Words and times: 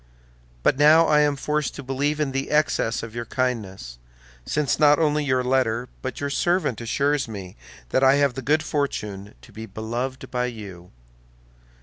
But 0.63 0.79
now 0.79 1.05
I 1.05 1.19
am 1.19 1.35
forced 1.35 1.75
to 1.75 1.83
believe 1.83 2.19
in 2.19 2.31
the 2.31 2.49
excess 2.49 3.03
of 3.03 3.13
your 3.13 3.25
kindness, 3.25 3.99
since 4.47 4.79
not 4.79 4.97
only 4.97 5.23
your 5.23 5.43
letter 5.43 5.89
but 6.01 6.19
your 6.19 6.31
servant 6.31 6.81
assures 6.81 7.27
me 7.27 7.55
that 7.89 8.03
I 8.03 8.15
have 8.15 8.33
the 8.33 8.41
good 8.41 8.63
fortune 8.63 9.35
to 9.43 9.51
be 9.51 9.67
beloved 9.67 10.31
by 10.31 10.45
you. 10.47 10.89